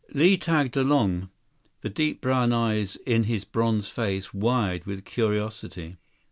Li 0.15 0.35
tagged 0.35 0.75
along, 0.75 1.29
the 1.81 1.89
deep 1.91 2.21
brown 2.21 2.51
eyes 2.51 2.95
in 3.05 3.25
his 3.25 3.45
bronze 3.45 3.87
face 3.87 4.33
wide 4.33 4.83
with 4.87 5.05
curiosity. 5.05 5.97